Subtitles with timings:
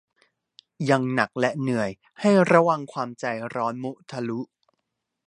[0.89, 1.89] ยังหนักและเหนื่อย
[2.21, 4.41] ให้ระวังความใจร้อนมุทะลุ